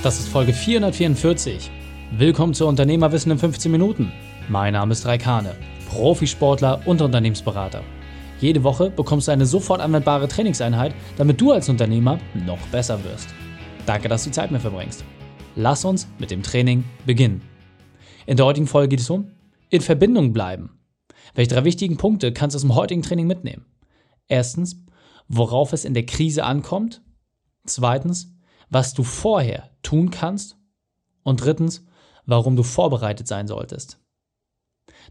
Das 0.00 0.20
ist 0.20 0.28
Folge 0.28 0.52
444. 0.52 1.72
Willkommen 2.12 2.54
zu 2.54 2.68
Unternehmerwissen 2.68 3.32
in 3.32 3.38
15 3.38 3.72
Minuten. 3.72 4.12
Mein 4.48 4.74
Name 4.74 4.92
ist 4.92 5.04
Raikane, 5.04 5.56
Profisportler 5.88 6.86
und 6.86 7.02
Unternehmensberater. 7.02 7.82
Jede 8.40 8.62
Woche 8.62 8.90
bekommst 8.90 9.26
du 9.26 9.32
eine 9.32 9.44
sofort 9.44 9.80
anwendbare 9.80 10.28
Trainingseinheit, 10.28 10.94
damit 11.16 11.40
du 11.40 11.50
als 11.50 11.68
Unternehmer 11.68 12.20
noch 12.46 12.60
besser 12.68 13.02
wirst. 13.02 13.28
Danke, 13.86 14.08
dass 14.08 14.22
du 14.22 14.30
Zeit 14.30 14.52
mit 14.52 14.60
verbringst. 14.60 15.02
Lass 15.56 15.84
uns 15.84 16.06
mit 16.20 16.30
dem 16.30 16.44
Training 16.44 16.84
beginnen. 17.04 17.42
In 18.26 18.36
der 18.36 18.46
heutigen 18.46 18.68
Folge 18.68 18.90
geht 18.90 19.00
es 19.00 19.10
um 19.10 19.32
in 19.68 19.80
Verbindung 19.80 20.32
bleiben. 20.32 20.78
Welche 21.34 21.52
drei 21.52 21.64
wichtigen 21.64 21.96
Punkte 21.96 22.32
kannst 22.32 22.54
du 22.54 22.58
aus 22.58 22.62
dem 22.62 22.76
heutigen 22.76 23.02
Training 23.02 23.26
mitnehmen? 23.26 23.66
Erstens, 24.28 24.80
worauf 25.26 25.72
es 25.72 25.84
in 25.84 25.94
der 25.94 26.06
Krise 26.06 26.44
ankommt. 26.44 27.02
Zweitens, 27.66 28.37
was 28.70 28.94
du 28.94 29.02
vorher 29.02 29.70
tun 29.82 30.10
kannst. 30.10 30.56
Und 31.22 31.44
drittens, 31.44 31.84
warum 32.26 32.56
du 32.56 32.62
vorbereitet 32.62 33.26
sein 33.26 33.46
solltest. 33.46 33.98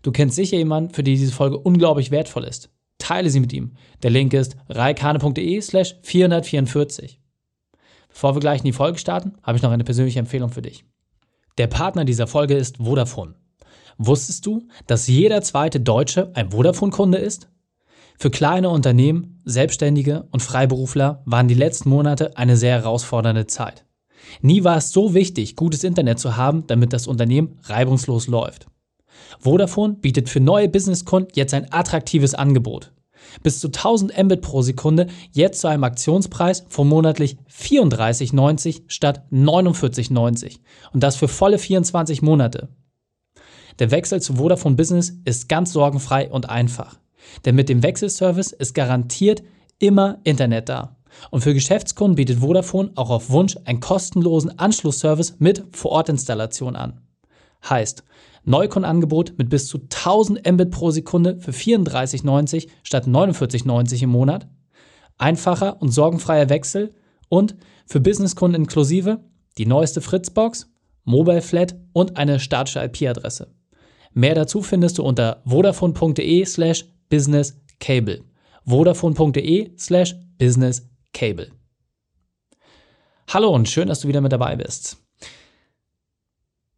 Du 0.02 0.11
kennst 0.11 0.35
sicher 0.35 0.57
jemanden, 0.57 0.93
für 0.93 1.03
den 1.03 1.16
diese 1.16 1.31
Folge 1.31 1.57
unglaublich 1.57 2.11
wertvoll 2.11 2.43
ist. 2.43 2.70
Teile 2.97 3.30
sie 3.30 3.39
mit 3.39 3.53
ihm. 3.53 3.73
Der 4.03 4.11
Link 4.11 4.33
ist 4.33 4.57
reikane.de 4.70 5.61
slash 5.61 5.95
444. 6.02 7.20
Bevor 8.09 8.35
wir 8.35 8.39
gleich 8.39 8.59
in 8.59 8.66
die 8.66 8.73
Folge 8.73 8.97
starten, 8.97 9.33
habe 9.43 9.58
ich 9.58 9.63
noch 9.63 9.71
eine 9.71 9.83
persönliche 9.83 10.19
Empfehlung 10.19 10.49
für 10.49 10.61
dich. 10.61 10.85
Der 11.58 11.67
Partner 11.67 12.05
dieser 12.05 12.27
Folge 12.27 12.55
ist 12.55 12.77
Vodafone. 12.77 13.35
Wusstest 13.97 14.45
du, 14.45 14.67
dass 14.85 15.08
jeder 15.08 15.41
zweite 15.41 15.80
Deutsche 15.80 16.31
ein 16.35 16.52
Vodafone-Kunde 16.52 17.17
ist? 17.17 17.49
Für 18.20 18.31
kleine 18.31 18.70
Unternehmen, 18.70 19.41
Selbstständige 19.45 20.27
und 20.31 20.41
Freiberufler 20.41 21.21
waren 21.25 21.48
die 21.48 21.53
letzten 21.53 21.89
Monate 21.89 22.35
eine 22.35 22.58
sehr 22.58 22.73
herausfordernde 22.73 23.45
Zeit. 23.45 23.85
Nie 24.41 24.63
war 24.63 24.77
es 24.77 24.91
so 24.91 25.13
wichtig, 25.13 25.55
gutes 25.55 25.84
Internet 25.84 26.17
zu 26.17 26.35
haben, 26.35 26.66
damit 26.66 26.94
das 26.94 27.05
Unternehmen 27.05 27.59
reibungslos 27.64 28.25
läuft. 28.25 28.66
Vodafone 29.39 29.94
bietet 29.94 30.30
für 30.30 30.39
neue 30.39 30.67
Businesskunden 30.67 31.31
jetzt 31.36 31.53
ein 31.53 31.72
attraktives 31.72 32.33
Angebot. 32.33 32.91
Bis 33.44 33.59
zu 33.59 33.67
1000 33.67 34.17
Mbit 34.23 34.41
pro 34.41 34.63
Sekunde, 34.63 35.08
jetzt 35.31 35.61
zu 35.61 35.67
einem 35.67 35.84
Aktionspreis 35.84 36.66
von 36.69 36.88
monatlich 36.88 37.38
34,90 37.52 38.84
statt 38.88 39.25
49,90 39.31 40.58
und 40.91 41.03
das 41.03 41.17
für 41.17 41.28
volle 41.28 41.59
24 41.59 42.23
Monate. 42.23 42.69
Der 43.78 43.91
Wechsel 43.91 44.23
zu 44.23 44.36
Vodafone 44.36 44.75
Business 44.75 45.13
ist 45.23 45.50
ganz 45.50 45.72
sorgenfrei 45.72 46.31
und 46.31 46.50
einfach. 46.50 47.00
Denn 47.45 47.56
mit 47.56 47.70
dem 47.70 47.83
Wechselservice 47.83 48.52
ist 48.52 48.73
garantiert 48.73 49.44
immer 49.80 50.20
Internet 50.23 50.70
da. 50.70 50.97
Und 51.31 51.42
für 51.42 51.53
Geschäftskunden 51.53 52.16
bietet 52.16 52.39
Vodafone 52.39 52.92
auch 52.95 53.09
auf 53.09 53.30
Wunsch 53.30 53.58
einen 53.66 53.80
kostenlosen 53.80 54.58
Anschlussservice 54.59 55.36
mit 55.39 55.64
Vorortinstallation 55.72 56.75
an. 56.75 57.02
Heißt, 57.67 58.03
Neukundenangebot 58.44 59.38
mit 59.38 59.50
bis 59.50 59.67
zu 59.67 59.80
1000 59.80 60.50
Mbit 60.50 60.72
pro 60.72 60.92
Sekunde 60.92 61.39
für 61.39 61.52
34,90 61.52 62.67
statt 62.84 63.08
49,90 63.08 64.03
im 64.03 64.09
Monat, 64.09 64.47
einfacher 65.17 65.81
und 65.81 65.91
sorgenfreier 65.91 66.50
Wechsel 66.50 66.94
und 67.30 67.56
für 67.86 68.00
Businesskunden 68.00 68.62
inklusive 68.62 69.19
die 69.58 69.66
neueste 69.66 70.02
Fritzbox, 70.02 70.72
Mobile 71.03 71.41
Flat 71.41 71.75
und 71.94 72.17
eine 72.17 72.39
statische 72.39 72.84
IP-Adresse. 72.84 73.53
Mehr 74.14 74.36
dazu 74.36 74.62
findest 74.62 74.97
du 74.97 75.03
unter 75.03 75.41
vodafone.de 75.45 76.45
slash 76.45 76.86
businesscable. 77.09 78.23
vodafone.de 78.66 79.72
slash 79.77 80.16
businesscable. 80.38 81.52
Hallo 83.30 83.50
und 83.50 83.67
schön, 83.67 83.88
dass 83.88 84.02
du 84.02 84.08
wieder 84.08 84.22
mit 84.22 84.31
dabei 84.31 84.55
bist. 84.55 84.97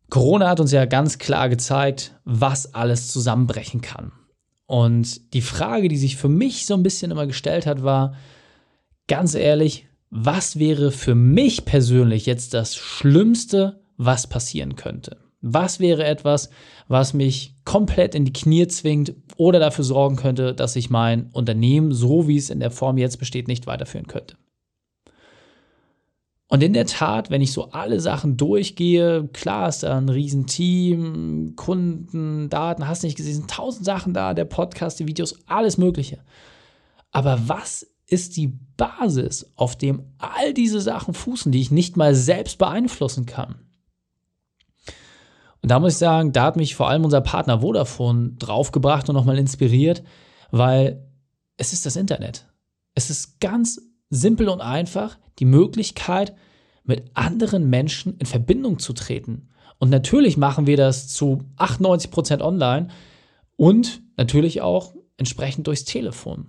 Corona 0.10 0.50
hat 0.50 0.60
uns 0.60 0.72
ja 0.72 0.86
ganz 0.86 1.20
klar 1.20 1.50
gezeigt, 1.50 2.16
was 2.26 2.74
alles 2.74 3.10
zusammenbrechen 3.10 3.82
kann. 3.82 4.12
Und 4.66 5.34
die 5.34 5.42
Frage, 5.42 5.88
die 5.88 5.98
sich 5.98 6.16
für 6.16 6.30
mich 6.30 6.66
so 6.66 6.74
ein 6.74 6.84
bisschen 6.84 7.12
immer 7.12 7.28
gestellt 7.28 7.66
hat, 7.66 7.84
war, 7.84 8.16
ganz 9.08 9.36
ehrlich, 9.36 9.88
was 10.10 10.58
wäre 10.58 10.92
für 10.92 11.16
mich 11.16 11.66
persönlich 11.66 12.26
jetzt 12.26 12.54
das 12.54 12.76
Schlimmste, 12.76 13.84
was 13.98 14.28
passieren 14.28 14.76
könnte? 14.76 15.18
Was 15.42 15.80
wäre 15.80 16.04
etwas, 16.04 16.50
was 16.88 17.14
mich 17.14 17.56
komplett 17.64 18.14
in 18.14 18.26
die 18.26 18.34
Knie 18.34 18.68
zwingt 18.68 19.14
oder 19.38 19.60
dafür 19.60 19.86
sorgen 19.86 20.18
könnte, 20.18 20.54
dass 20.54 20.76
ich 20.76 20.90
mein 20.90 21.30
Unternehmen, 21.32 21.94
so 21.94 22.28
wie 22.28 22.38
es 22.38 22.50
in 22.50 22.60
der 22.60 22.72
Form 22.72 22.98
jetzt 22.98 23.20
besteht, 23.20 23.48
nicht 23.48 23.66
weiterführen 23.66 24.08
könnte? 24.08 24.36
Und 26.52 26.64
in 26.64 26.74
der 26.74 26.88
Tat, 26.88 27.30
wenn 27.30 27.42
ich 27.42 27.54
so 27.54 27.70
alle 27.72 28.00
Sachen 28.00 28.36
durchgehe, 28.36 29.30
klar 29.34 29.70
ist 29.70 29.84
da 29.84 29.96
ein 29.96 30.10
Riesenteam, 30.10 31.54
Kunden, 31.56 32.50
Daten, 32.50 32.88
hast 32.88 33.04
nicht 33.04 33.18
gesehen, 33.18 33.48
tausend 33.48 33.86
Sachen 33.86 34.16
da, 34.16 34.34
der 34.34 34.46
Podcast, 34.46 35.00
die 35.00 35.08
Videos, 35.08 35.36
alles 35.46 35.78
Mögliche. 35.78 36.24
Aber 37.12 37.40
was 37.48 37.86
ist 38.08 38.36
die 38.36 38.60
Basis, 38.78 39.52
auf 39.56 39.78
dem 39.78 40.02
all 40.18 40.56
diese 40.56 40.82
Sachen 40.82 41.14
fußen, 41.14 41.52
die 41.52 41.62
ich 41.62 41.70
nicht 41.70 41.98
mal 41.98 42.16
selbst 42.16 42.58
beeinflussen 42.58 43.28
kann? 43.28 43.69
Und 45.62 45.72
da 45.72 45.80
muss 45.80 45.94
ich 45.94 46.00
sagen, 46.00 46.32
da 46.32 46.44
hat 46.44 46.56
mich 46.56 46.76
vor 46.76 46.90
allem 46.90 47.04
unser 47.04 47.22
Partner 47.22 47.62
Vodafone 47.62 48.32
draufgebracht 48.40 49.10
und 49.10 49.16
nochmal 49.16 49.38
inspiriert, 49.38 50.04
weil 50.52 51.06
es 51.58 51.74
ist 51.74 51.86
das 51.86 51.96
Internet. 51.96 52.48
Es 52.96 53.10
ist 53.10 53.40
ganz 53.40 53.82
simpel 54.10 54.50
und 54.50 54.62
einfach 54.62 55.18
die 55.40 55.46
Möglichkeit, 55.46 56.36
mit 56.84 57.12
anderen 57.14 57.70
Menschen 57.70 58.18
in 58.18 58.26
Verbindung 58.26 58.80
zu 58.80 58.94
treten. 58.94 59.50
Und 59.78 59.90
natürlich 59.90 60.38
machen 60.38 60.66
wir 60.66 60.76
das 60.76 61.08
zu 61.08 61.44
98 61.58 62.10
Prozent 62.10 62.42
online 62.42 62.88
und 63.56 64.02
natürlich 64.18 64.62
auch 64.62 64.96
entsprechend 65.18 65.68
durchs 65.68 65.86
Telefon. 65.86 66.48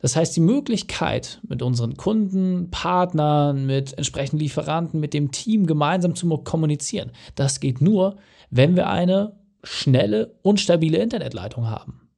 Das 0.00 0.16
heißt, 0.16 0.36
die 0.36 0.40
Möglichkeit, 0.40 1.40
mit 1.48 1.62
unseren 1.62 1.96
Kunden, 1.96 2.70
Partnern, 2.70 3.64
mit 3.64 3.96
entsprechenden 3.96 4.40
Lieferanten, 4.40 5.00
mit 5.00 5.14
dem 5.14 5.30
Team 5.30 5.66
gemeinsam 5.66 6.14
zu 6.14 6.28
kommunizieren, 6.38 7.10
das 7.34 7.58
geht 7.58 7.80
nur, 7.80 8.16
wenn 8.54 8.76
wir 8.76 8.88
eine 8.88 9.36
schnelle 9.64 10.38
und 10.42 10.60
stabile 10.60 10.98
Internetleitung 10.98 11.68
haben. 11.68 12.08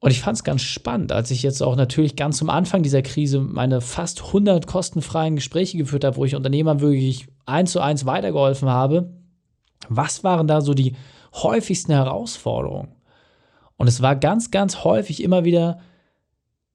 Und 0.00 0.10
ich 0.10 0.20
fand 0.20 0.36
es 0.36 0.42
ganz 0.42 0.62
spannend, 0.62 1.12
als 1.12 1.30
ich 1.30 1.44
jetzt 1.44 1.62
auch 1.62 1.76
natürlich 1.76 2.16
ganz 2.16 2.38
zum 2.38 2.50
Anfang 2.50 2.82
dieser 2.82 3.02
Krise 3.02 3.38
meine 3.38 3.80
fast 3.80 4.24
100 4.24 4.66
kostenfreien 4.66 5.36
Gespräche 5.36 5.78
geführt 5.78 6.02
habe, 6.02 6.16
wo 6.16 6.24
ich 6.24 6.34
Unternehmern 6.34 6.80
wirklich 6.80 7.28
eins 7.46 7.70
zu 7.70 7.80
eins 7.80 8.06
weitergeholfen 8.06 8.68
habe. 8.68 9.12
Was 9.88 10.24
waren 10.24 10.48
da 10.48 10.60
so 10.60 10.74
die 10.74 10.96
häufigsten 11.32 11.92
Herausforderungen? 11.92 12.96
Und 13.76 13.86
es 13.86 14.02
war 14.02 14.16
ganz, 14.16 14.50
ganz 14.50 14.82
häufig 14.82 15.22
immer 15.22 15.44
wieder, 15.44 15.78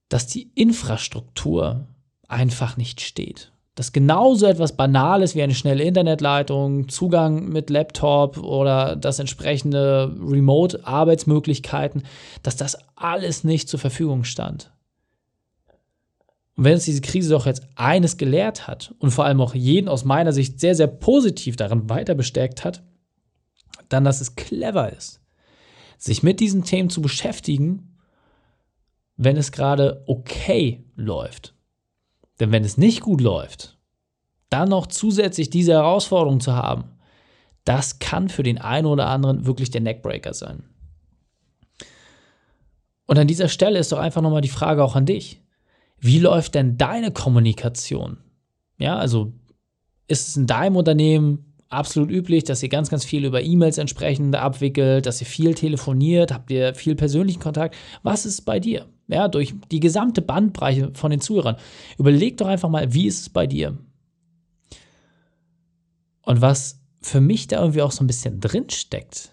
dass 0.07 0.27
die 0.27 0.49
Infrastruktur 0.55 1.87
einfach 2.29 2.77
nicht 2.77 3.01
steht 3.01 3.51
dass 3.77 3.91
genauso 3.91 4.47
etwas 4.47 4.75
Banales 4.75 5.35
wie 5.35 5.43
eine 5.43 5.53
schnelle 5.53 5.83
Internetleitung, 5.83 6.89
Zugang 6.89 7.49
mit 7.49 7.69
Laptop 7.69 8.39
oder 8.39 8.95
das 8.95 9.19
entsprechende 9.19 10.15
Remote-Arbeitsmöglichkeiten, 10.19 12.01
dass 12.41 12.55
das 12.55 12.75
alles 12.95 13.43
nicht 13.43 13.69
zur 13.69 13.79
Verfügung 13.79 14.23
stand. 14.23 14.71
Und 16.55 16.63
wenn 16.63 16.73
uns 16.73 16.85
diese 16.85 17.01
Krise 17.01 17.29
doch 17.29 17.45
jetzt 17.45 17.67
eines 17.75 18.17
gelehrt 18.17 18.67
hat 18.67 18.95
und 18.97 19.11
vor 19.11 19.25
allem 19.25 19.41
auch 19.41 19.53
jeden 19.53 19.89
aus 19.89 20.05
meiner 20.05 20.33
Sicht 20.33 20.59
sehr, 20.59 20.73
sehr 20.73 20.87
positiv 20.87 21.55
daran 21.55 21.87
weiter 21.87 22.15
bestärkt 22.15 22.65
hat, 22.65 22.81
dann, 23.89 24.03
dass 24.03 24.21
es 24.21 24.35
clever 24.35 24.91
ist, 24.91 25.21
sich 25.99 26.23
mit 26.23 26.39
diesen 26.39 26.63
Themen 26.63 26.89
zu 26.89 26.99
beschäftigen, 26.99 27.95
wenn 29.17 29.37
es 29.37 29.51
gerade 29.51 30.03
okay 30.07 30.83
läuft. 30.95 31.53
Denn 32.39 32.51
wenn 32.51 32.63
es 32.63 32.77
nicht 32.77 33.01
gut 33.01 33.21
läuft, 33.21 33.77
dann 34.49 34.69
noch 34.69 34.87
zusätzlich 34.87 35.49
diese 35.49 35.73
Herausforderung 35.73 36.39
zu 36.39 36.53
haben, 36.53 36.85
das 37.65 37.99
kann 37.99 38.29
für 38.29 38.43
den 38.43 38.59
einen 38.59 38.87
oder 38.87 39.07
anderen 39.07 39.45
wirklich 39.45 39.71
der 39.71 39.81
Neckbreaker 39.81 40.33
sein. 40.33 40.63
Und 43.07 43.17
an 43.17 43.27
dieser 43.27 43.49
Stelle 43.49 43.79
ist 43.79 43.91
doch 43.91 43.99
einfach 43.99 44.21
nochmal 44.21 44.41
die 44.41 44.47
Frage 44.47 44.83
auch 44.83 44.95
an 44.95 45.05
dich. 45.05 45.41
Wie 45.97 46.19
läuft 46.19 46.55
denn 46.55 46.77
deine 46.77 47.11
Kommunikation? 47.11 48.17
Ja, 48.77 48.97
also 48.97 49.33
ist 50.07 50.27
es 50.27 50.37
in 50.37 50.45
deinem 50.45 50.75
Unternehmen 50.75 51.46
absolut 51.69 52.11
üblich, 52.11 52.43
dass 52.43 52.63
ihr 52.63 52.69
ganz, 52.69 52.89
ganz 52.89 53.05
viel 53.05 53.25
über 53.25 53.41
E-Mails 53.41 53.77
entsprechend 53.77 54.35
abwickelt, 54.35 55.05
dass 55.05 55.21
ihr 55.21 55.27
viel 55.27 55.53
telefoniert, 55.53 56.33
habt 56.33 56.49
ihr 56.51 56.73
viel 56.75 56.95
persönlichen 56.95 57.39
Kontakt. 57.39 57.75
Was 58.03 58.25
ist 58.25 58.41
bei 58.41 58.59
dir? 58.59 58.87
Ja, 59.07 59.27
durch 59.27 59.53
die 59.71 59.79
gesamte 59.79 60.21
Bandbreite 60.21 60.91
von 60.93 61.11
den 61.11 61.21
Zuhörern. 61.21 61.57
Überleg 61.97 62.37
doch 62.37 62.47
einfach 62.47 62.69
mal, 62.69 62.93
wie 62.93 63.07
ist 63.07 63.21
es 63.21 63.29
bei 63.29 63.47
dir? 63.47 63.77
Und 66.21 66.41
was 66.41 66.81
für 67.01 67.21
mich 67.21 67.47
da 67.47 67.61
irgendwie 67.61 67.81
auch 67.81 67.91
so 67.91 68.03
ein 68.03 68.07
bisschen 68.07 68.41
drin 68.41 68.69
steckt, 68.69 69.31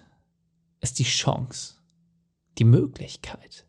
ist 0.81 0.99
die 1.01 1.05
Chance, 1.05 1.75
die 2.59 2.65
Möglichkeit. 2.65 3.67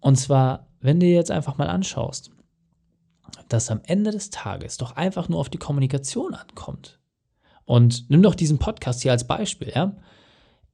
Und 0.00 0.16
zwar, 0.16 0.68
wenn 0.80 1.00
du 1.00 1.06
dir 1.06 1.14
jetzt 1.14 1.30
einfach 1.30 1.56
mal 1.56 1.68
anschaust, 1.68 2.30
dass 3.48 3.70
am 3.70 3.80
Ende 3.84 4.10
des 4.10 4.28
Tages 4.30 4.76
doch 4.76 4.92
einfach 4.92 5.30
nur 5.30 5.40
auf 5.40 5.48
die 5.48 5.58
Kommunikation 5.58 6.34
ankommt. 6.34 7.00
Und 7.64 8.10
nimm 8.10 8.22
doch 8.22 8.34
diesen 8.34 8.58
Podcast 8.58 9.02
hier 9.02 9.12
als 9.12 9.26
Beispiel, 9.26 9.72
ja. 9.74 9.96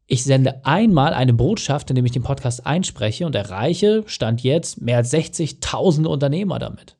Ich 0.06 0.24
sende 0.24 0.64
einmal 0.66 1.14
eine 1.14 1.32
Botschaft, 1.32 1.88
indem 1.90 2.04
ich 2.04 2.10
den 2.10 2.24
Podcast 2.24 2.66
einspreche 2.66 3.26
und 3.26 3.36
erreiche, 3.36 4.02
stand 4.06 4.42
jetzt, 4.42 4.80
mehr 4.80 4.96
als 4.96 5.12
60.000 5.12 6.04
Unternehmer 6.06 6.58
damit. 6.58 6.96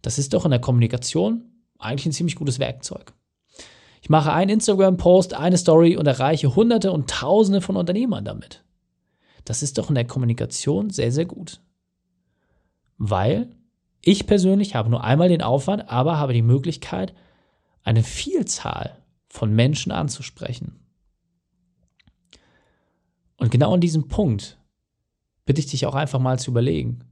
Das 0.00 0.16
ist 0.16 0.32
doch 0.32 0.44
in 0.44 0.52
der 0.52 0.60
Kommunikation 0.60 1.42
eigentlich 1.78 2.06
ein 2.06 2.12
ziemlich 2.12 2.36
gutes 2.36 2.60
Werkzeug. 2.60 3.14
Ich 4.00 4.10
mache 4.10 4.32
einen 4.32 4.50
Instagram-Post, 4.50 5.34
eine 5.34 5.58
Story 5.58 5.96
und 5.96 6.06
erreiche 6.06 6.54
Hunderte 6.54 6.92
und 6.92 7.10
Tausende 7.10 7.60
von 7.60 7.76
Unternehmern 7.76 8.24
damit. 8.24 8.62
Das 9.44 9.62
ist 9.64 9.78
doch 9.78 9.88
in 9.88 9.94
der 9.96 10.06
Kommunikation 10.06 10.90
sehr, 10.90 11.10
sehr 11.10 11.26
gut. 11.26 11.60
Weil 12.96 13.50
ich 14.02 14.26
persönlich 14.26 14.74
habe 14.74 14.88
nur 14.88 15.02
einmal 15.02 15.28
den 15.28 15.42
Aufwand, 15.42 15.90
aber 15.90 16.18
habe 16.18 16.32
die 16.32 16.42
Möglichkeit, 16.42 17.12
eine 17.82 18.02
Vielzahl 18.02 18.99
von 19.30 19.54
Menschen 19.54 19.92
anzusprechen. 19.92 20.80
Und 23.38 23.50
genau 23.50 23.72
an 23.72 23.80
diesem 23.80 24.08
Punkt 24.08 24.58
bitte 25.46 25.60
ich 25.60 25.66
dich 25.66 25.86
auch 25.86 25.94
einfach 25.94 26.18
mal 26.18 26.38
zu 26.38 26.50
überlegen, 26.50 27.04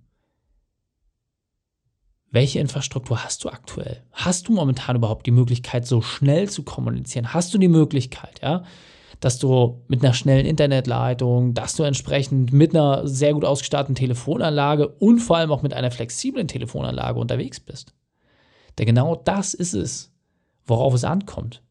welche 2.31 2.59
Infrastruktur 2.59 3.25
hast 3.25 3.43
du 3.43 3.49
aktuell? 3.49 4.05
Hast 4.13 4.49
du 4.49 4.53
momentan 4.53 4.97
überhaupt 4.97 5.27
die 5.27 5.31
Möglichkeit, 5.31 5.87
so 5.87 6.03
schnell 6.03 6.51
zu 6.51 6.63
kommunizieren? 6.63 7.33
Hast 7.33 7.55
du 7.55 7.59
die 7.59 7.69
Möglichkeit, 7.69 8.41
ja, 8.43 8.65
dass 9.21 9.39
du 9.39 9.83
mit 9.89 10.05
einer 10.05 10.13
schnellen 10.13 10.45
Internetleitung, 10.45 11.55
dass 11.55 11.75
du 11.75 11.85
entsprechend 11.85 12.53
mit 12.53 12.75
einer 12.75 13.07
sehr 13.09 13.33
gut 13.33 13.47
ausgestatteten 13.47 13.95
Telefonanlage 13.95 14.89
und 14.89 15.21
vor 15.21 15.39
allem 15.39 15.51
auch 15.51 15.63
mit 15.63 15.73
einer 15.73 15.91
flexiblen 15.91 16.49
Telefonanlage 16.49 17.19
unterwegs 17.19 17.61
bist? 17.61 17.95
Denn 18.77 18.87
genau 18.87 19.17
das 19.17 19.55
ist 19.55 19.73
es, 19.73 20.13
worauf 20.67 20.93
es 20.93 21.05
ankommt. 21.05 21.63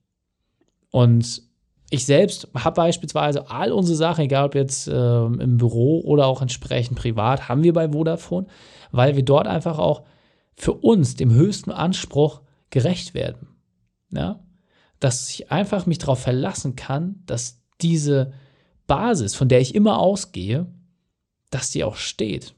Und 0.92 1.42
ich 1.90 2.06
selbst 2.06 2.48
habe 2.54 2.76
beispielsweise 2.76 3.50
all 3.50 3.72
unsere 3.72 3.96
Sachen, 3.96 4.26
egal 4.26 4.46
ob 4.46 4.56
jetzt 4.56 4.88
äh, 4.88 5.26
im 5.26 5.58
Büro 5.58 6.02
oder 6.02 6.28
auch 6.28 6.42
entsprechend 6.42 6.98
privat, 6.98 7.48
haben 7.48 7.64
wir 7.64 7.74
bei 7.74 7.92
Vodafone, 7.92 8.48
weil 8.92 9.16
wir 9.16 9.24
dort 9.24 9.48
einfach 9.48 9.80
auch 9.80 10.04
für 10.56 10.74
uns 10.74 11.16
dem 11.16 11.32
höchsten 11.32 11.72
Anspruch 11.72 12.42
gerecht 12.70 13.14
werden. 13.14 13.48
Ja? 14.12 14.40
Dass 15.00 15.30
ich 15.30 15.52
einfach 15.52 15.86
mich 15.86 16.00
darauf 16.00 16.20
verlassen 16.20 16.76
kann, 16.76 17.22
dass 17.26 17.62
diese 17.80 18.34
Basis, 18.88 19.36
von 19.36 19.48
der 19.48 19.62
ich 19.62 19.76
immer 19.76 20.00
ausgehe, 20.00 20.68
dass 21.52 21.72
die 21.72 21.84
auch 21.84 21.96
steht. 21.96 22.54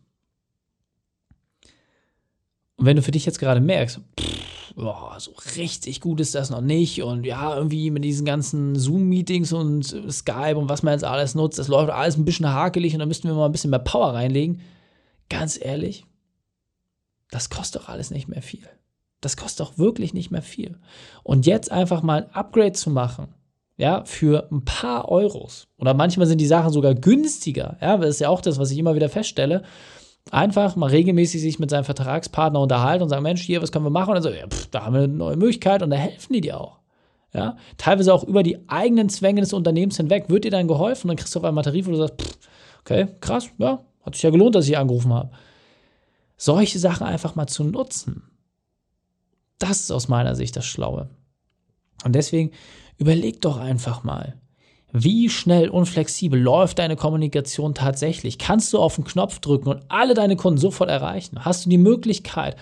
Und 2.78 2.86
wenn 2.86 2.96
du 2.96 3.04
für 3.04 3.12
dich 3.12 3.26
jetzt 3.26 3.40
gerade 3.40 3.60
merkst, 3.60 4.00
pff, 4.20 4.59
boah, 4.80 5.16
so 5.20 5.34
richtig 5.58 6.00
gut 6.00 6.20
ist 6.22 6.36
das 6.36 6.50
noch 6.50 6.62
nicht 6.62 7.04
und 7.04 7.26
ja, 7.26 7.56
irgendwie 7.56 7.92
mit 7.92 8.04
diesen 8.04 8.26
ganzen 8.26 8.76
Zoom-Meetings 8.76 9.52
und 9.52 9.84
Skype 10.10 10.58
und 10.58 10.70
was 10.70 10.84
man 10.84 10.94
jetzt 10.94 11.04
alles 11.04 11.36
nutzt, 11.36 11.60
das 11.60 11.68
läuft 11.68 11.92
alles 11.92 12.18
ein 12.18 12.26
bisschen 12.26 12.52
hakelig 12.52 12.94
und 12.94 13.00
da 13.00 13.06
müssten 13.06 13.28
wir 13.28 13.36
mal 13.36 13.46
ein 13.46 13.52
bisschen 13.52 13.72
mehr 13.72 13.80
Power 13.80 14.14
reinlegen. 14.14 14.62
Ganz 15.30 15.60
ehrlich, 15.62 16.06
das 17.30 17.50
kostet 17.50 17.82
doch 17.82 17.90
alles 17.90 18.10
nicht 18.10 18.28
mehr 18.28 18.42
viel. 18.42 18.68
Das 19.22 19.36
kostet 19.36 19.60
doch 19.60 19.78
wirklich 19.78 20.14
nicht 20.14 20.32
mehr 20.32 20.42
viel. 20.42 20.78
Und 21.24 21.46
jetzt 21.46 21.72
einfach 21.72 22.02
mal 22.02 22.24
ein 22.24 22.34
Upgrade 22.34 22.72
zu 22.72 22.90
machen, 22.90 23.36
ja, 23.76 24.06
für 24.06 24.50
ein 24.50 24.64
paar 24.64 25.10
Euros. 25.10 25.68
Oder 25.78 25.94
manchmal 25.94 26.28
sind 26.28 26.40
die 26.40 26.48
Sachen 26.48 26.72
sogar 26.72 26.96
günstiger. 26.96 27.78
Ja, 27.82 27.98
das 27.98 28.12
ist 28.12 28.22
ja 28.22 28.30
auch 28.30 28.42
das, 28.42 28.58
was 28.58 28.72
ich 28.72 28.78
immer 28.78 28.96
wieder 28.96 29.10
feststelle. 29.10 29.64
Einfach 30.32 30.76
mal 30.76 30.90
regelmäßig 30.90 31.42
sich 31.42 31.60
mit 31.60 31.70
seinem 31.70 31.86
Vertragspartner 31.86 32.60
unterhalten 32.60 33.04
und 33.04 33.10
sagen, 33.10 33.24
Mensch, 33.24 33.42
hier, 33.42 33.62
was 33.62 33.72
können 33.72 33.86
wir 33.86 33.90
machen? 33.90 34.10
Und 34.10 34.16
dann 34.16 34.24
so, 34.24 34.30
ja, 34.30 34.48
pff, 34.48 34.68
da 34.68 34.86
haben 34.86 34.94
wir 34.94 35.04
eine 35.04 35.14
neue 35.14 35.38
Möglichkeit 35.38 35.82
und 35.82 35.90
da 35.90 35.98
helfen 35.98 36.34
die 36.34 36.42
dir 36.42 36.60
auch. 36.60 36.80
Ja, 37.34 37.58
teilweise 37.78 38.14
auch 38.14 38.24
über 38.24 38.42
die 38.42 38.68
eigenen 38.70 39.10
Zwänge 39.10 39.42
des 39.42 39.54
Unternehmens 39.54 39.98
hinweg 39.98 40.30
wird 40.30 40.46
dir 40.46 40.52
dann 40.52 40.68
geholfen 40.68 41.06
und 41.06 41.10
dann 41.10 41.18
kriegst 41.18 41.36
du 41.36 41.40
auf 41.40 41.46
einmal 41.46 41.64
Tarif, 41.64 41.86
wo 41.86 41.92
du 41.92 41.98
sagst, 41.98 42.22
pff, 42.22 42.38
okay, 42.82 43.08
krass, 43.22 43.50
ja, 43.60 43.82
hat 44.04 44.16
sich 44.16 44.24
ja 44.24 44.32
gelohnt, 44.32 44.56
dass 44.56 44.68
ich 44.68 44.78
angerufen 44.78 45.14
habe 45.14 45.30
solche 46.40 46.80
Sachen 46.80 47.06
einfach 47.06 47.36
mal 47.36 47.48
zu 47.48 47.64
nutzen. 47.64 48.24
Das 49.60 49.82
ist 49.82 49.92
aus 49.92 50.08
meiner 50.08 50.36
Sicht 50.36 50.56
das 50.56 50.66
Schlaue. 50.66 51.10
Und 52.06 52.14
deswegen 52.14 52.52
überleg 52.98 53.42
doch 53.42 53.58
einfach 53.58 54.04
mal, 54.04 54.40
wie 54.92 55.30
schnell 55.30 55.70
und 55.70 55.86
flexibel 55.86 56.40
läuft 56.40 56.80
deine 56.80 56.96
Kommunikation 56.96 57.76
tatsächlich? 57.76 58.38
Kannst 58.38 58.74
du 58.74 58.80
auf 58.80 58.96
den 58.96 59.04
Knopf 59.04 59.40
drücken 59.40 59.70
und 59.70 59.84
alle 59.88 60.16
deine 60.16 60.36
Kunden 60.36 60.60
sofort 60.60 60.90
erreichen? 60.90 61.46
Hast 61.46 61.66
du 61.66 61.70
die 61.70 61.78
Möglichkeit, 61.78 62.56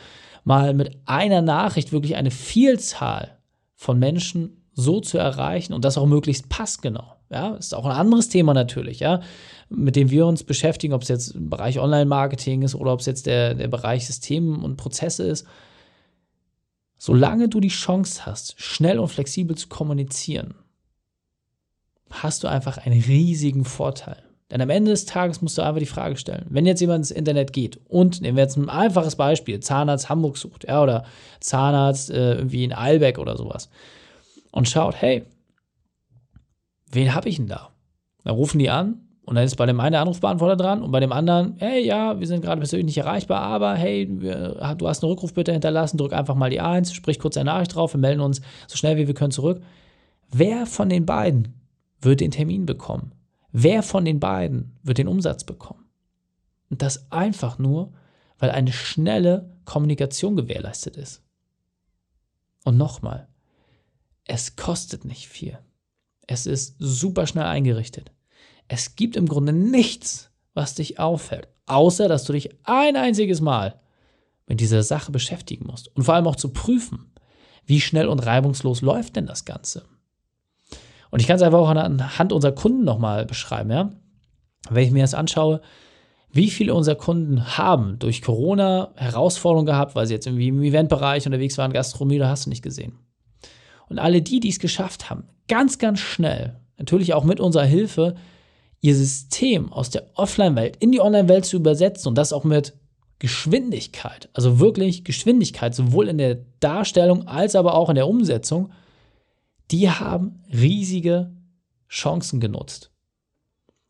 mal 0.44 0.74
mit 0.74 0.98
einer 1.06 1.42
Nachricht 1.42 1.92
wirklich 1.92 2.16
eine 2.16 2.32
Vielzahl 2.32 3.38
von 3.76 3.98
Menschen 3.98 4.66
so 4.74 5.00
zu 5.00 5.18
erreichen 5.18 5.74
und 5.74 5.86
das 5.86 5.98
auch 5.98 6.06
möglichst 6.06 6.50
passgenau? 6.50 7.14
Ja, 7.30 7.56
ist 7.56 7.76
auch 7.76 7.86
ein 7.86 7.92
anderes 7.96 8.30
Thema 8.30 8.54
natürlich, 8.54 9.02
ja, 9.02 9.20
mit 9.70 9.98
dem 9.98 10.10
wir 10.10 10.26
uns 10.26 10.44
beschäftigen, 10.44 10.94
ob 10.94 11.02
es 11.02 11.10
jetzt 11.10 11.36
im 11.36 11.50
Bereich 11.50 11.80
Online-Marketing 11.80 12.62
ist 12.62 12.76
oder 12.76 12.94
ob 12.94 13.02
es 13.02 13.06
jetzt 13.06 13.26
der, 13.26 13.54
der 13.54 13.68
Bereich 13.68 14.06
Systeme 14.06 14.58
und 14.58 14.78
Prozesse 14.78 15.24
ist. 15.24 15.46
Solange 16.98 17.50
du 17.50 17.60
die 17.60 17.68
Chance 17.68 18.26
hast, 18.26 18.56
schnell 18.62 19.00
und 19.00 19.10
flexibel 19.10 19.58
zu 19.58 19.68
kommunizieren, 19.68 20.56
hast 22.12 22.44
du 22.44 22.48
einfach 22.48 22.78
einen 22.78 23.02
riesigen 23.02 23.66
Vorteil. 23.66 24.18
Denn 24.50 24.62
am 24.62 24.70
Ende 24.70 24.92
des 24.92 25.06
Tages 25.06 25.42
musst 25.42 25.58
du 25.58 25.62
einfach 25.62 25.80
die 25.80 25.86
Frage 25.86 26.16
stellen, 26.16 26.46
wenn 26.50 26.66
jetzt 26.66 26.80
jemand 26.80 27.00
ins 27.00 27.12
Internet 27.12 27.52
geht 27.52 27.80
und 27.90 28.22
nehmen 28.22 28.38
wir 28.38 28.44
jetzt 28.44 28.56
ein 28.56 28.70
einfaches 28.70 29.18
Beispiel, 29.18 29.60
Zahnarzt 29.60 30.10
Hamburg 30.10 30.38
sucht, 30.38 30.66
ja, 30.68 30.82
oder 30.82 31.04
Zahnarzt 31.42 32.10
äh, 32.12 32.36
irgendwie 32.36 32.64
in 32.64 32.74
Eilbeck 32.74 33.20
oder 33.20 33.36
sowas 33.36 33.70
und 34.52 34.70
schaut, 34.70 34.96
hey, 34.96 35.26
wen 36.90 37.14
habe 37.14 37.28
ich 37.28 37.36
denn 37.38 37.48
da? 37.48 37.70
Dann 38.24 38.36
rufen 38.36 38.60
die 38.60 38.70
an 38.70 39.02
und 39.26 39.36
dann 39.36 39.44
ist 39.44 39.58
bei 39.58 39.66
dem 39.66 39.82
einen 39.82 39.92
der 39.92 40.02
Anrufbeantworter 40.02 40.56
dran 40.56 40.82
und 40.82 40.92
bei 40.92 41.02
dem 41.02 41.12
anderen, 41.12 41.56
hey, 41.58 41.86
ja, 41.86 42.18
wir 42.18 42.26
sind 42.26 42.42
gerade 42.42 42.60
persönlich 42.62 42.86
nicht 42.86 42.98
erreichbar, 43.00 43.42
aber 43.42 43.76
hey, 43.76 44.08
wir, 44.10 44.76
du 44.78 44.88
hast 44.88 45.04
eine 45.04 45.12
Rückrufbitte 45.12 45.52
hinterlassen, 45.52 45.98
drück 45.98 46.14
einfach 46.14 46.36
mal 46.36 46.50
die 46.50 46.62
1, 46.62 46.94
sprich 46.94 47.20
kurz 47.20 47.36
eine 47.36 47.52
Nachricht 47.52 47.76
drauf, 47.76 47.94
wir 47.94 48.00
melden 48.00 48.22
uns 48.22 48.42
so 48.68 48.78
schnell 48.78 48.96
wie 48.96 49.08
wir 49.08 49.14
können 49.14 49.32
zurück. 49.32 49.62
Wer 50.32 50.66
von 50.66 50.88
den 50.88 51.06
beiden 51.06 51.57
wird 52.02 52.22
den 52.22 52.32
Termin 52.32 52.66
bekommen? 52.66 53.14
Wer 53.52 53.84
von 53.84 54.06
den 54.06 54.20
beiden 54.20 54.78
wird 54.84 54.98
den 54.98 55.08
Umsatz 55.08 55.44
bekommen? 55.44 55.86
Und 56.70 56.82
das 56.82 57.12
einfach 57.12 57.58
nur, 57.58 57.94
weil 58.40 58.52
eine 58.52 58.74
schnelle 58.74 59.50
Kommunikation 59.66 60.36
gewährleistet 60.36 60.98
ist. 60.98 61.22
Und 62.64 62.78
nochmal, 62.78 63.28
es 64.26 64.56
kostet 64.56 65.06
nicht 65.06 65.28
viel. 65.28 65.58
Es 66.28 66.46
ist 66.46 66.76
super 66.80 67.26
schnell 67.26 67.46
eingerichtet. 67.46 68.12
Es 68.68 68.96
gibt 68.96 69.16
im 69.16 69.28
Grunde 69.28 69.54
nichts, 69.54 70.30
was 70.54 70.76
dich 70.76 71.00
auffällt, 71.00 71.48
außer 71.68 72.10
dass 72.10 72.26
du 72.26 72.34
dich 72.34 72.50
ein 72.64 72.98
einziges 72.98 73.40
Mal 73.40 73.80
mit 74.46 74.60
dieser 74.60 74.84
Sache 74.84 75.12
beschäftigen 75.12 75.68
musst 75.68 75.96
und 75.96 76.04
vor 76.04 76.16
allem 76.16 76.28
auch 76.28 76.36
zu 76.36 76.50
prüfen, 76.50 77.12
wie 77.66 77.82
schnell 77.82 78.08
und 78.08 78.20
reibungslos 78.20 78.82
läuft 78.82 79.16
denn 79.16 79.26
das 79.26 79.46
Ganze. 79.46 79.86
Und 81.12 81.22
ich 81.22 81.28
kann 81.28 81.38
es 81.38 81.42
einfach 81.42 81.60
auch 81.60 81.70
anhand 81.70 82.34
unserer 82.34 82.52
Kunden 82.52 82.84
nochmal 82.84 83.26
beschreiben, 83.26 83.72
ja. 83.72 83.92
Wenn 84.70 84.84
ich 84.84 84.92
mir 84.92 85.04
das 85.04 85.14
anschaue, 85.14 85.62
wie 86.30 86.50
viele 86.50 86.74
unserer 86.74 86.96
Kunden 86.96 87.58
haben 87.58 88.00
durch 88.00 88.22
Corona 88.22 88.92
Herausforderungen 88.96 89.66
gehabt, 89.66 89.96
weil 89.96 90.08
sie 90.08 90.14
jetzt 90.14 90.28
irgendwie 90.28 90.50
im 90.50 90.62
Eventbereich 90.62 91.26
unterwegs 91.26 91.58
waren, 91.58 91.72
Gastronomie, 91.72 92.18
da 92.18 92.28
hast 92.28 92.46
du 92.46 92.50
nicht 92.50 92.64
gesehen. 92.64 93.00
Und 93.90 94.00
alle 94.00 94.22
die, 94.22 94.40
die 94.40 94.50
es 94.50 94.60
geschafft 94.60 95.10
haben, 95.10 95.30
ganz, 95.48 95.78
ganz 95.78 96.00
schnell, 96.00 96.60
natürlich 96.78 97.14
auch 97.14 97.24
mit 97.24 97.40
unserer 97.40 97.64
Hilfe, 97.64 98.16
ihr 98.82 98.96
System 98.96 99.72
aus 99.72 99.90
der 99.90 100.08
Offline-Welt 100.16 100.78
in 100.78 100.92
die 100.92 101.02
Online-Welt 101.02 101.46
zu 101.46 101.58
übersetzen 101.58 102.10
und 102.10 102.18
das 102.18 102.34
auch 102.34 102.44
mit 102.44 102.74
Geschwindigkeit, 103.20 104.30
also 104.34 104.60
wirklich 104.60 105.04
Geschwindigkeit, 105.04 105.74
sowohl 105.74 106.08
in 106.08 106.20
der 106.20 106.38
Darstellung 106.60 107.28
als 107.28 107.56
aber 107.56 107.74
auch 107.74 107.90
in 107.90 107.96
der 107.96 108.08
Umsetzung, 108.08 108.72
die 109.72 109.90
haben 109.90 110.44
riesige 110.52 111.32
Chancen 111.90 112.40
genutzt. 112.40 112.92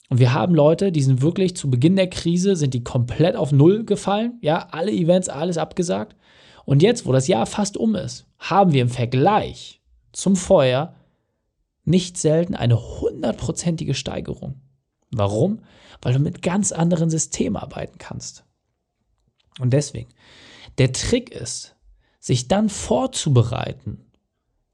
Und 0.09 0.19
wir 0.19 0.33
haben 0.33 0.55
Leute, 0.55 0.91
die 0.91 1.01
sind 1.01 1.21
wirklich 1.21 1.55
zu 1.55 1.69
Beginn 1.69 1.95
der 1.95 2.09
Krise, 2.09 2.55
sind 2.55 2.73
die 2.73 2.83
komplett 2.83 3.35
auf 3.35 3.51
Null 3.51 3.83
gefallen. 3.83 4.37
Ja, 4.41 4.69
alle 4.71 4.91
Events, 4.91 5.27
alles 5.27 5.57
abgesagt. 5.57 6.15
Und 6.65 6.81
jetzt, 6.81 7.05
wo 7.05 7.11
das 7.11 7.27
Jahr 7.27 7.45
fast 7.45 7.77
um 7.77 7.95
ist, 7.95 8.25
haben 8.39 8.73
wir 8.73 8.81
im 8.81 8.89
Vergleich 8.89 9.81
zum 10.13 10.35
Vorjahr 10.35 10.95
nicht 11.83 12.17
selten 12.17 12.55
eine 12.55 12.99
hundertprozentige 12.99 13.93
Steigerung. 13.93 14.61
Warum? 15.11 15.61
Weil 16.01 16.13
du 16.13 16.19
mit 16.19 16.41
ganz 16.41 16.71
anderen 16.71 17.09
Systemen 17.09 17.57
arbeiten 17.57 17.97
kannst. 17.97 18.45
Und 19.59 19.71
deswegen, 19.71 20.09
der 20.77 20.91
Trick 20.91 21.31
ist, 21.31 21.75
sich 22.19 22.47
dann 22.47 22.69
vorzubereiten, 22.69 24.06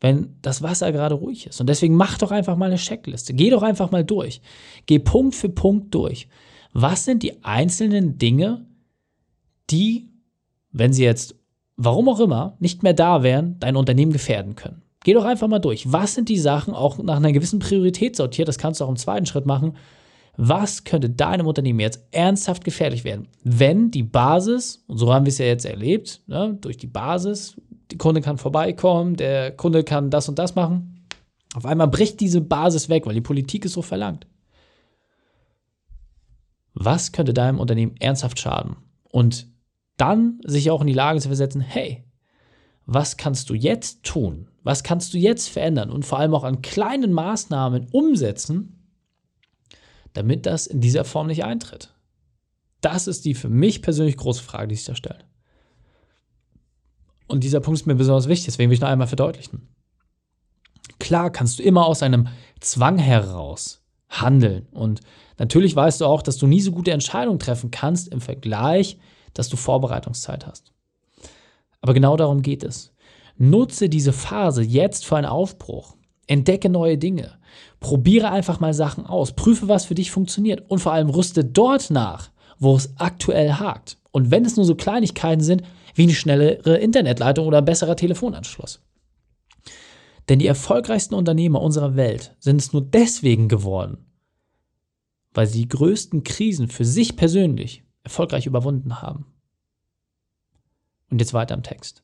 wenn 0.03 0.35
das 0.43 0.61
Wasser 0.61 0.91
gerade 0.91 1.15
ruhig 1.15 1.47
ist. 1.47 1.59
Und 1.59 1.67
deswegen 1.67 1.95
mach 1.95 2.19
doch 2.19 2.29
einfach 2.29 2.55
mal 2.55 2.67
eine 2.67 2.75
Checkliste. 2.75 3.33
Geh 3.33 3.49
doch 3.49 3.63
einfach 3.63 3.89
mal 3.89 4.03
durch. 4.03 4.41
Geh 4.85 4.99
Punkt 4.99 5.33
für 5.33 5.49
Punkt 5.49 5.95
durch. 5.95 6.27
Was 6.73 7.05
sind 7.05 7.23
die 7.23 7.43
einzelnen 7.43 8.19
Dinge, 8.19 8.65
die, 9.69 10.09
wenn 10.71 10.93
sie 10.93 11.03
jetzt 11.03 11.35
warum 11.77 12.09
auch 12.09 12.19
immer, 12.19 12.55
nicht 12.59 12.83
mehr 12.83 12.93
da 12.93 13.23
wären, 13.23 13.57
dein 13.59 13.75
Unternehmen 13.75 14.13
gefährden 14.13 14.55
können. 14.55 14.81
Geh 15.03 15.13
doch 15.13 15.25
einfach 15.25 15.47
mal 15.47 15.59
durch. 15.59 15.91
Was 15.91 16.15
sind 16.15 16.29
die 16.29 16.37
Sachen, 16.37 16.73
auch 16.73 16.97
nach 16.97 17.17
einer 17.17 17.31
gewissen 17.31 17.59
Priorität 17.59 18.15
sortiert, 18.15 18.47
das 18.47 18.57
kannst 18.57 18.79
du 18.79 18.85
auch 18.85 18.89
im 18.89 18.95
zweiten 18.95 19.25
Schritt 19.25 19.45
machen. 19.45 19.75
Was 20.35 20.83
könnte 20.83 21.09
deinem 21.09 21.45
Unternehmen 21.45 21.79
jetzt 21.79 22.03
ernsthaft 22.11 22.63
gefährlich 22.63 23.03
werden, 23.03 23.27
wenn 23.43 23.91
die 23.91 24.03
Basis, 24.03 24.83
und 24.87 24.97
so 24.97 25.13
haben 25.13 25.25
wir 25.25 25.29
es 25.29 25.37
ja 25.37 25.45
jetzt 25.45 25.65
erlebt, 25.65 26.21
ne, 26.27 26.57
durch 26.59 26.77
die 26.77 26.87
Basis, 26.87 27.55
der 27.93 27.97
Kunde 27.99 28.21
kann 28.21 28.39
vorbeikommen, 28.39 29.15
der 29.15 29.51
Kunde 29.51 29.83
kann 29.83 30.09
das 30.09 30.27
und 30.27 30.39
das 30.39 30.55
machen, 30.55 31.05
auf 31.53 31.65
einmal 31.65 31.87
bricht 31.87 32.19
diese 32.19 32.41
Basis 32.41 32.89
weg, 32.89 33.05
weil 33.05 33.13
die 33.13 33.21
Politik 33.21 33.65
es 33.65 33.73
so 33.73 33.83
verlangt. 33.83 34.25
Was 36.73 37.11
könnte 37.11 37.35
deinem 37.35 37.59
Unternehmen 37.59 37.95
ernsthaft 37.99 38.39
schaden? 38.39 38.77
Und 39.11 39.47
dann 39.97 40.39
sich 40.43 40.71
auch 40.71 40.81
in 40.81 40.87
die 40.87 40.93
Lage 40.93 41.19
zu 41.19 41.27
versetzen, 41.27 41.61
hey, 41.61 42.03
was 42.87 43.15
kannst 43.15 43.51
du 43.51 43.53
jetzt 43.53 44.01
tun? 44.03 44.49
Was 44.63 44.81
kannst 44.81 45.13
du 45.13 45.19
jetzt 45.19 45.49
verändern 45.49 45.91
und 45.91 46.03
vor 46.03 46.17
allem 46.17 46.33
auch 46.33 46.43
an 46.43 46.63
kleinen 46.63 47.13
Maßnahmen 47.13 47.89
umsetzen, 47.91 48.89
damit 50.13 50.47
das 50.47 50.65
in 50.65 50.81
dieser 50.81 51.05
Form 51.05 51.27
nicht 51.27 51.43
eintritt? 51.43 51.93
Das 52.81 53.05
ist 53.07 53.25
die 53.25 53.35
für 53.35 53.49
mich 53.49 53.83
persönlich 53.83 54.17
große 54.17 54.41
Frage, 54.41 54.69
die 54.69 54.75
sich 54.75 54.85
da 54.85 54.95
stellt. 54.95 55.25
Und 57.27 57.43
dieser 57.43 57.59
Punkt 57.59 57.79
ist 57.79 57.85
mir 57.85 57.95
besonders 57.95 58.27
wichtig, 58.27 58.45
deswegen 58.45 58.69
will 58.69 58.75
ich 58.75 58.81
noch 58.81 58.89
einmal 58.89 59.07
verdeutlichen. 59.07 59.67
Klar 60.99 61.31
kannst 61.31 61.59
du 61.59 61.63
immer 61.63 61.85
aus 61.85 62.03
einem 62.03 62.27
Zwang 62.59 62.97
heraus 62.97 63.81
handeln. 64.09 64.67
Und 64.71 65.01
natürlich 65.37 65.75
weißt 65.75 66.01
du 66.01 66.05
auch, 66.05 66.21
dass 66.21 66.37
du 66.37 66.47
nie 66.47 66.61
so 66.61 66.71
gute 66.71 66.91
Entscheidungen 66.91 67.39
treffen 67.39 67.71
kannst 67.71 68.09
im 68.09 68.21
Vergleich, 68.21 68.97
dass 69.33 69.49
du 69.49 69.57
Vorbereitungszeit 69.57 70.45
hast. 70.45 70.71
Aber 71.81 71.93
genau 71.93 72.15
darum 72.15 72.41
geht 72.41 72.63
es. 72.63 72.93
Nutze 73.37 73.89
diese 73.89 74.13
Phase 74.13 74.61
jetzt 74.61 75.05
für 75.05 75.17
einen 75.17 75.25
Aufbruch. 75.25 75.95
Entdecke 76.27 76.69
neue 76.69 76.97
Dinge. 76.97 77.37
Probiere 77.79 78.31
einfach 78.31 78.59
mal 78.59 78.73
Sachen 78.73 79.05
aus. 79.05 79.33
Prüfe, 79.33 79.67
was 79.67 79.85
für 79.85 79.95
dich 79.95 80.11
funktioniert. 80.11 80.69
Und 80.69 80.79
vor 80.79 80.93
allem 80.93 81.09
rüste 81.09 81.43
dort 81.43 81.89
nach, 81.89 82.29
wo 82.59 82.75
es 82.75 82.93
aktuell 82.97 83.53
hakt. 83.53 83.97
Und 84.11 84.31
wenn 84.31 84.45
es 84.45 84.55
nur 84.55 84.65
so 84.65 84.75
Kleinigkeiten 84.75 85.43
sind, 85.43 85.63
wie 85.93 86.03
eine 86.03 86.13
schnellere 86.13 86.77
Internetleitung 86.77 87.47
oder 87.47 87.59
ein 87.59 87.65
besserer 87.65 87.95
Telefonanschluss. 87.95 88.81
Denn 90.29 90.39
die 90.39 90.47
erfolgreichsten 90.47 91.15
Unternehmer 91.15 91.61
unserer 91.61 91.95
Welt 91.95 92.35
sind 92.39 92.61
es 92.61 92.73
nur 92.73 92.81
deswegen 92.81 93.49
geworden, 93.49 94.05
weil 95.33 95.47
sie 95.47 95.63
die 95.63 95.67
größten 95.67 96.23
Krisen 96.23 96.69
für 96.69 96.85
sich 96.85 97.15
persönlich 97.15 97.83
erfolgreich 98.03 98.45
überwunden 98.45 99.01
haben. 99.01 99.25
Und 101.09 101.19
jetzt 101.19 101.33
weiter 101.33 101.55
im 101.55 101.63
Text. 101.63 102.03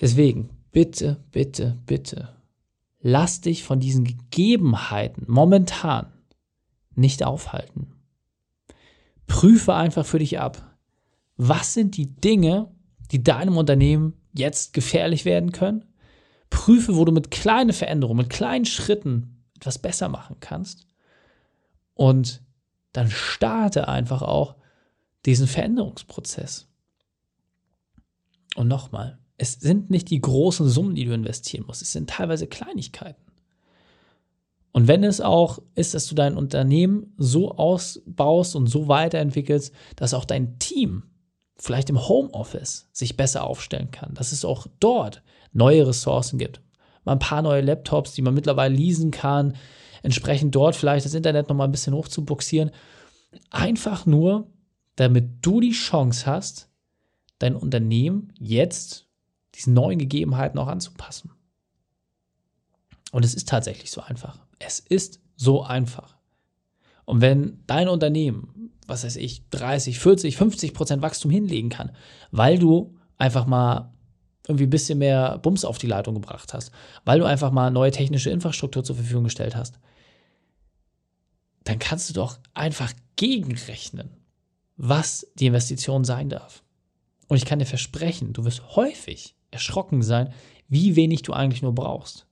Deswegen, 0.00 0.50
bitte, 0.72 1.22
bitte, 1.30 1.78
bitte, 1.86 2.34
lass 3.00 3.40
dich 3.40 3.62
von 3.62 3.78
diesen 3.78 4.04
Gegebenheiten 4.04 5.24
momentan 5.28 6.12
nicht 6.94 7.22
aufhalten. 7.24 7.92
Prüfe 9.26 9.74
einfach 9.74 10.04
für 10.04 10.18
dich 10.18 10.40
ab, 10.40 10.73
was 11.36 11.74
sind 11.74 11.96
die 11.96 12.14
Dinge, 12.14 12.70
die 13.10 13.22
deinem 13.22 13.56
Unternehmen 13.56 14.14
jetzt 14.32 14.72
gefährlich 14.72 15.24
werden 15.24 15.52
können 15.52 15.84
Prüfe, 16.54 16.94
wo 16.94 17.04
du 17.04 17.10
mit 17.10 17.32
kleinen 17.32 17.72
Veränderungen, 17.72 18.18
mit 18.18 18.30
kleinen 18.30 18.64
Schritten 18.64 19.44
etwas 19.56 19.78
besser 19.78 20.08
machen 20.08 20.36
kannst. 20.38 20.86
Und 21.94 22.42
dann 22.92 23.10
starte 23.10 23.88
einfach 23.88 24.22
auch 24.22 24.54
diesen 25.26 25.48
Veränderungsprozess. 25.48 26.68
Und 28.54 28.68
nochmal, 28.68 29.18
es 29.36 29.54
sind 29.54 29.90
nicht 29.90 30.10
die 30.10 30.20
großen 30.20 30.68
Summen, 30.68 30.94
die 30.94 31.04
du 31.04 31.12
investieren 31.12 31.64
musst, 31.66 31.82
es 31.82 31.90
sind 31.90 32.08
teilweise 32.08 32.46
Kleinigkeiten. 32.46 33.20
Und 34.70 34.86
wenn 34.86 35.02
es 35.02 35.20
auch 35.20 35.60
ist, 35.74 35.94
dass 35.94 36.06
du 36.06 36.14
dein 36.14 36.36
Unternehmen 36.36 37.14
so 37.16 37.50
ausbaust 37.50 38.54
und 38.54 38.68
so 38.68 38.86
weiterentwickelst, 38.86 39.74
dass 39.96 40.14
auch 40.14 40.24
dein 40.24 40.60
Team 40.60 41.02
vielleicht 41.56 41.90
im 41.90 42.08
Homeoffice 42.08 42.88
sich 42.92 43.16
besser 43.16 43.44
aufstellen 43.44 43.90
kann, 43.90 44.14
dass 44.14 44.32
es 44.32 44.44
auch 44.44 44.66
dort 44.80 45.22
neue 45.52 45.86
Ressourcen 45.86 46.38
gibt. 46.38 46.60
Mal 47.04 47.12
ein 47.12 47.18
paar 47.18 47.42
neue 47.42 47.60
Laptops, 47.60 48.12
die 48.12 48.22
man 48.22 48.34
mittlerweile 48.34 48.74
leasen 48.74 49.10
kann, 49.10 49.56
entsprechend 50.02 50.54
dort 50.54 50.76
vielleicht 50.76 51.06
das 51.06 51.14
Internet 51.14 51.48
noch 51.48 51.56
mal 51.56 51.64
ein 51.64 51.72
bisschen 51.72 51.94
hoch 51.94 52.08
zu 52.08 52.24
buxieren. 52.24 52.70
Einfach 53.50 54.06
nur, 54.06 54.48
damit 54.96 55.44
du 55.44 55.60
die 55.60 55.72
Chance 55.72 56.26
hast, 56.26 56.68
dein 57.38 57.56
Unternehmen 57.56 58.32
jetzt 58.38 59.06
diesen 59.54 59.74
neuen 59.74 59.98
Gegebenheiten 59.98 60.58
auch 60.58 60.68
anzupassen. 60.68 61.30
Und 63.12 63.24
es 63.24 63.34
ist 63.34 63.48
tatsächlich 63.48 63.90
so 63.90 64.00
einfach. 64.00 64.38
Es 64.58 64.80
ist 64.80 65.20
so 65.36 65.62
einfach. 65.62 66.16
Und 67.04 67.20
wenn 67.20 67.62
dein 67.66 67.88
Unternehmen, 67.88 68.53
was 68.86 69.04
weiß 69.04 69.16
ich, 69.16 69.48
30, 69.50 69.98
40, 69.98 70.36
50 70.36 70.74
Prozent 70.74 71.02
Wachstum 71.02 71.30
hinlegen 71.30 71.68
kann, 71.68 71.92
weil 72.30 72.58
du 72.58 72.94
einfach 73.18 73.46
mal 73.46 73.92
irgendwie 74.46 74.64
ein 74.64 74.70
bisschen 74.70 74.98
mehr 74.98 75.38
Bums 75.38 75.64
auf 75.64 75.78
die 75.78 75.86
Leitung 75.86 76.14
gebracht 76.14 76.52
hast, 76.52 76.70
weil 77.04 77.18
du 77.18 77.24
einfach 77.24 77.50
mal 77.50 77.70
neue 77.70 77.90
technische 77.90 78.30
Infrastruktur 78.30 78.84
zur 78.84 78.96
Verfügung 78.96 79.24
gestellt 79.24 79.56
hast, 79.56 79.78
dann 81.64 81.78
kannst 81.78 82.10
du 82.10 82.14
doch 82.14 82.38
einfach 82.52 82.92
gegenrechnen, 83.16 84.10
was 84.76 85.26
die 85.34 85.46
Investition 85.46 86.04
sein 86.04 86.28
darf. 86.28 86.62
Und 87.28 87.38
ich 87.38 87.46
kann 87.46 87.58
dir 87.58 87.66
versprechen, 87.66 88.34
du 88.34 88.44
wirst 88.44 88.76
häufig 88.76 89.34
erschrocken 89.50 90.02
sein, 90.02 90.32
wie 90.68 90.96
wenig 90.96 91.22
du 91.22 91.32
eigentlich 91.32 91.62
nur 91.62 91.74
brauchst, 91.74 92.26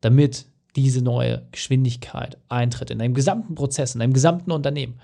damit 0.00 0.46
diese 0.76 1.02
neue 1.02 1.46
Geschwindigkeit 1.52 2.36
eintritt 2.48 2.90
in 2.90 2.98
deinem 2.98 3.14
gesamten 3.14 3.54
Prozess, 3.54 3.94
in 3.94 4.00
deinem 4.00 4.12
gesamten 4.12 4.50
Unternehmen. 4.50 5.00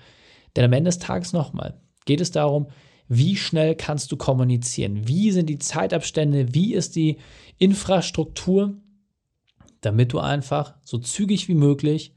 Denn 0.55 0.65
am 0.65 0.73
Ende 0.73 0.89
des 0.89 0.99
Tages 0.99 1.33
nochmal 1.33 1.79
geht 2.05 2.21
es 2.21 2.31
darum, 2.31 2.67
wie 3.07 3.35
schnell 3.35 3.75
kannst 3.75 4.11
du 4.11 4.17
kommunizieren? 4.17 5.07
Wie 5.07 5.31
sind 5.31 5.47
die 5.47 5.59
Zeitabstände? 5.59 6.53
Wie 6.53 6.73
ist 6.73 6.95
die 6.95 7.17
Infrastruktur? 7.57 8.75
Damit 9.81 10.13
du 10.13 10.19
einfach 10.19 10.75
so 10.83 10.97
zügig 10.97 11.47
wie 11.47 11.55
möglich 11.55 12.15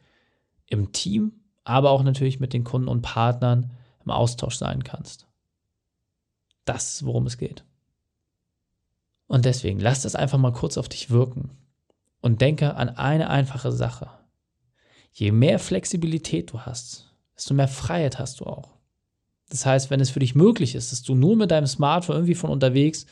im 0.66 0.92
Team, 0.92 1.32
aber 1.64 1.90
auch 1.90 2.02
natürlich 2.02 2.38
mit 2.38 2.52
den 2.52 2.62
Kunden 2.62 2.88
und 2.88 3.02
Partnern 3.02 3.72
im 4.04 4.10
Austausch 4.10 4.56
sein 4.56 4.84
kannst. 4.84 5.26
Das 6.64 6.94
ist, 6.94 7.06
worum 7.06 7.26
es 7.26 7.38
geht. 7.38 7.64
Und 9.26 9.44
deswegen 9.44 9.80
lass 9.80 10.02
das 10.02 10.14
einfach 10.14 10.38
mal 10.38 10.52
kurz 10.52 10.78
auf 10.78 10.88
dich 10.88 11.10
wirken 11.10 11.50
und 12.20 12.40
denke 12.40 12.76
an 12.76 12.90
eine 12.90 13.30
einfache 13.30 13.72
Sache. 13.72 14.10
Je 15.12 15.32
mehr 15.32 15.58
Flexibilität 15.58 16.52
du 16.52 16.60
hast, 16.60 17.13
desto 17.36 17.54
mehr 17.54 17.68
Freiheit 17.68 18.18
hast 18.18 18.40
du 18.40 18.46
auch. 18.46 18.74
Das 19.50 19.66
heißt, 19.66 19.90
wenn 19.90 20.00
es 20.00 20.10
für 20.10 20.20
dich 20.20 20.34
möglich 20.34 20.74
ist, 20.74 20.92
dass 20.92 21.02
du 21.02 21.14
nur 21.14 21.36
mit 21.36 21.50
deinem 21.50 21.66
Smartphone 21.66 22.16
irgendwie 22.16 22.34
von 22.34 22.50
unterwegs 22.50 23.06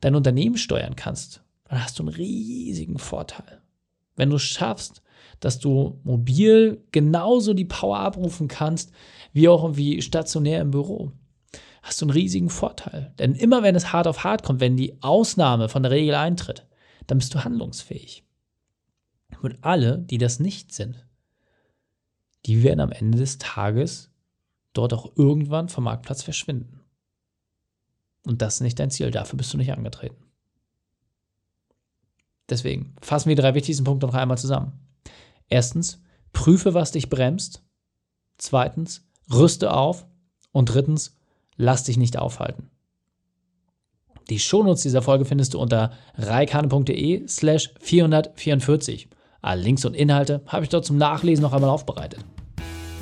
dein 0.00 0.14
Unternehmen 0.14 0.56
steuern 0.56 0.96
kannst, 0.96 1.42
dann 1.64 1.82
hast 1.82 1.98
du 1.98 2.02
einen 2.02 2.14
riesigen 2.14 2.98
Vorteil. 2.98 3.60
Wenn 4.16 4.30
du 4.30 4.36
es 4.36 4.42
schaffst, 4.42 5.02
dass 5.40 5.58
du 5.58 6.00
mobil 6.02 6.82
genauso 6.90 7.54
die 7.54 7.64
Power 7.64 7.98
abrufen 8.00 8.48
kannst, 8.48 8.92
wie 9.32 9.48
auch 9.48 9.62
irgendwie 9.62 10.02
stationär 10.02 10.60
im 10.60 10.70
Büro, 10.70 11.12
hast 11.82 12.00
du 12.00 12.06
einen 12.06 12.12
riesigen 12.12 12.50
Vorteil. 12.50 13.12
Denn 13.18 13.34
immer 13.34 13.62
wenn 13.62 13.74
es 13.74 13.92
hart 13.92 14.06
auf 14.06 14.24
hart 14.24 14.42
kommt, 14.42 14.60
wenn 14.60 14.76
die 14.76 15.00
Ausnahme 15.02 15.68
von 15.68 15.82
der 15.82 15.92
Regel 15.92 16.14
eintritt, 16.14 16.66
dann 17.06 17.18
bist 17.18 17.34
du 17.34 17.44
handlungsfähig. 17.44 18.24
Und 19.42 19.58
alle, 19.62 19.98
die 19.98 20.18
das 20.18 20.40
nicht 20.40 20.72
sind, 20.72 21.06
die 22.48 22.62
werden 22.62 22.80
am 22.80 22.92
Ende 22.92 23.18
des 23.18 23.36
Tages 23.36 24.10
dort 24.72 24.94
auch 24.94 25.12
irgendwann 25.16 25.68
vom 25.68 25.84
Marktplatz 25.84 26.22
verschwinden. 26.22 26.80
Und 28.24 28.40
das 28.40 28.54
ist 28.54 28.60
nicht 28.62 28.78
dein 28.78 28.90
Ziel, 28.90 29.10
dafür 29.10 29.36
bist 29.36 29.52
du 29.52 29.58
nicht 29.58 29.72
angetreten. 29.72 30.24
Deswegen 32.48 32.96
fassen 33.02 33.28
wir 33.28 33.36
die 33.36 33.42
drei 33.42 33.54
wichtigsten 33.54 33.84
Punkte 33.84 34.06
noch 34.06 34.14
einmal 34.14 34.38
zusammen. 34.38 34.72
Erstens, 35.48 36.02
prüfe, 36.32 36.72
was 36.72 36.92
dich 36.92 37.10
bremst. 37.10 37.62
Zweitens, 38.38 39.06
rüste 39.30 39.74
auf. 39.74 40.06
Und 40.50 40.70
drittens, 40.70 41.18
lass 41.56 41.84
dich 41.84 41.98
nicht 41.98 42.16
aufhalten. 42.16 42.70
Die 44.30 44.38
Shownotes 44.38 44.82
dieser 44.82 45.02
Folge 45.02 45.26
findest 45.26 45.52
du 45.52 45.60
unter 45.60 45.92
reikane.de 46.14 47.28
slash 47.28 47.74
444. 47.80 49.10
Alle 49.42 49.62
Links 49.62 49.84
und 49.84 49.94
Inhalte 49.94 50.42
habe 50.46 50.64
ich 50.64 50.70
dort 50.70 50.86
zum 50.86 50.96
Nachlesen 50.96 51.42
noch 51.42 51.52
einmal 51.52 51.70
aufbereitet. 51.70 52.24